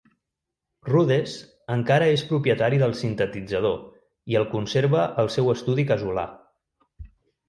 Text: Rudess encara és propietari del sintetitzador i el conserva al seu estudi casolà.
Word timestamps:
Rudess 0.91 1.33
encara 1.73 2.07
és 2.13 2.23
propietari 2.29 2.79
del 2.83 2.95
sintetitzador 3.01 3.75
i 4.33 4.39
el 4.39 4.47
conserva 4.55 5.03
al 5.25 5.29
seu 5.37 5.53
estudi 5.55 5.87
casolà. 5.93 6.25